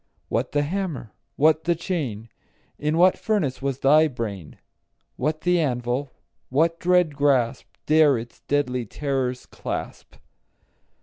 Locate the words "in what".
2.79-3.19